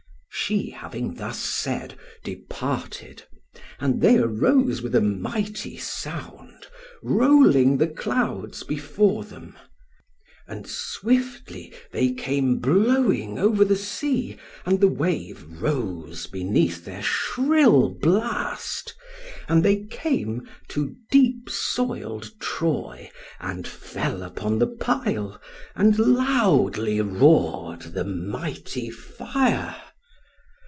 [0.33, 1.95] "She having thus said
[2.25, 3.23] departed,
[3.79, 6.67] and they arose with a mighty sound,
[7.01, 9.57] rolling the clouds before them.
[10.47, 14.35] And swiftly they came blowing over the sea,
[14.65, 18.93] and the wave rose beneath their shrill blast;
[19.47, 23.09] and they came to deep soiled Troy,
[23.39, 25.39] and fell upon the pile,
[25.75, 29.77] and loudly roared the mighty fire.